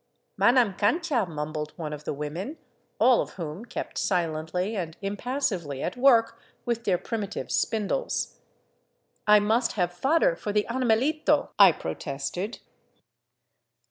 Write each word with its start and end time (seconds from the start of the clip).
"Manam 0.41 0.79
cancha," 0.79 1.27
mumbled 1.29 1.73
one 1.77 1.93
of 1.93 2.05
the 2.05 2.13
women, 2.15 2.57
all 2.99 3.21
of 3.21 3.33
whom 3.33 3.65
kept 3.65 3.99
silently 3.99 4.75
and 4.75 4.97
impassively 5.03 5.83
at 5.83 5.95
work 5.95 6.41
with 6.65 6.85
their 6.85 6.97
primitive 6.97 7.51
spindles. 7.51 8.39
*' 8.81 9.27
I 9.27 9.39
must 9.39 9.73
have 9.73 9.93
fodder 9.93 10.35
for 10.35 10.51
the 10.51 10.65
animalito," 10.67 11.49
I 11.59 11.71
protested. 11.71 12.61